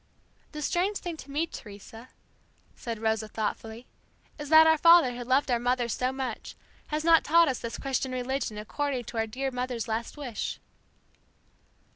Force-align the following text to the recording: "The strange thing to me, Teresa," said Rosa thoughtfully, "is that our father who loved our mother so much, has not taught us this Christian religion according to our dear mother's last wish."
"The 0.51 0.63
strange 0.63 0.97
thing 0.97 1.15
to 1.17 1.29
me, 1.29 1.45
Teresa," 1.45 2.09
said 2.75 2.97
Rosa 2.97 3.27
thoughtfully, 3.27 3.85
"is 4.39 4.49
that 4.49 4.65
our 4.65 4.79
father 4.79 5.15
who 5.15 5.23
loved 5.23 5.51
our 5.51 5.59
mother 5.59 5.87
so 5.87 6.11
much, 6.11 6.55
has 6.87 7.03
not 7.05 7.23
taught 7.23 7.47
us 7.47 7.59
this 7.59 7.77
Christian 7.77 8.11
religion 8.11 8.57
according 8.57 9.03
to 9.03 9.17
our 9.17 9.27
dear 9.27 9.51
mother's 9.51 9.87
last 9.87 10.17
wish." 10.17 10.59